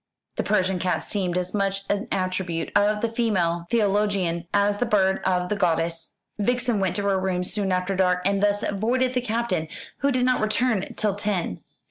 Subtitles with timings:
[0.35, 5.19] The Persian cat seemed as much an attribute of the female theologian as the bird
[5.23, 6.15] of the goddess.
[6.39, 9.67] Vixen went to her room soon after dark, and thus avoided the Captain,
[9.99, 11.59] who did not return till ten.